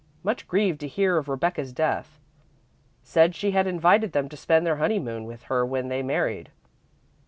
[0.23, 2.19] Much grieved to hear of Rebecca's death.
[3.03, 6.49] Said she had invited them to spend their honeymoon with her when they married.